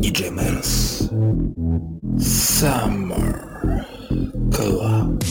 DJ 0.00 0.30
Meros 0.34 1.06
Summer 2.18 3.38
Co-op 4.50 5.22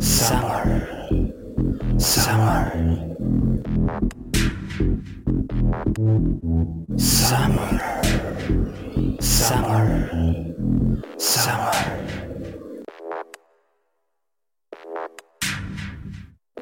Summer. 0.00 0.80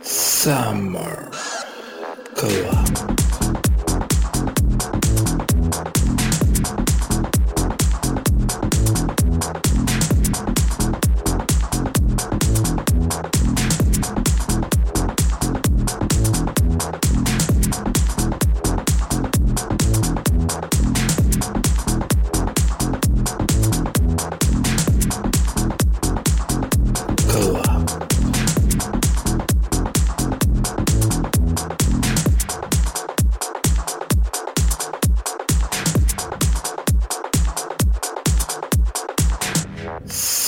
Summer 0.03 1.31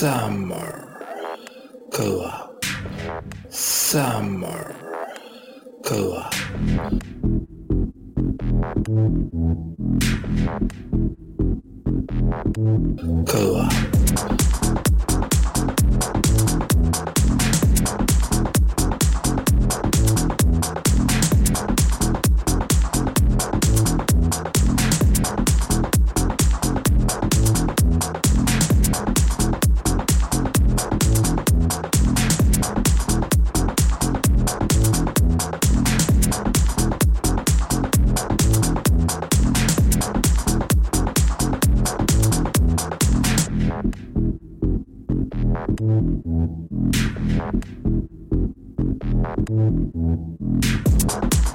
Summer. 0.00 0.96
Co-op 1.92 2.64
Summer. 3.50 4.74
Co-op 5.84 6.34
Co-op 13.26 14.59
Thank 49.50 49.94
you. 49.94 51.49